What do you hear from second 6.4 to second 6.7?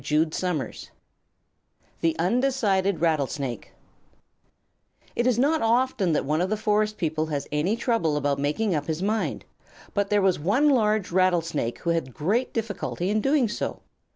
of the